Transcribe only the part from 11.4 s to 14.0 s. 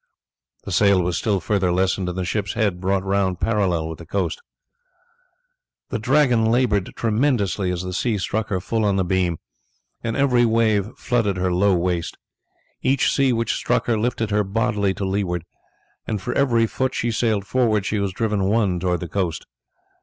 low waist. Each sea which struck her